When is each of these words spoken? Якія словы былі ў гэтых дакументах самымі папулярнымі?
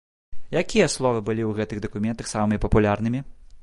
Якія 0.61 0.87
словы 0.95 1.19
былі 1.29 1.43
ў 1.45 1.51
гэтых 1.61 1.85
дакументах 1.87 2.35
самымі 2.35 2.63
папулярнымі? 2.69 3.19